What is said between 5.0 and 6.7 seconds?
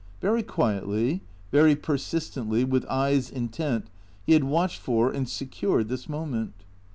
and secured this moment.